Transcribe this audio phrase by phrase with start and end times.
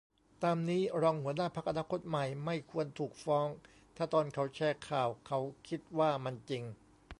[0.43, 3.47] ตามนี้ รองหัวหน้าพรรคอนาคตใหม่ไม่ควรถูกฟ้อง
[3.97, 6.63] ถ้าตอนเขาแชร์ข่าวเขาคิดว่ามันจริง